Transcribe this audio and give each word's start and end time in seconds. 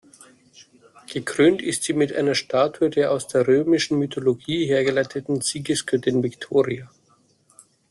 Gekrönt 1.13 1.61
ist 1.61 1.83
sie 1.83 1.93
mit 1.93 2.11
einer 2.11 2.33
Statue 2.33 2.89
der 2.89 3.11
aus 3.11 3.27
der 3.27 3.47
römischen 3.47 3.99
Mythologie 3.99 4.65
hergeleiteten 4.65 5.41
Siegesgöttin 5.41 6.23
Victoria. 6.23 6.89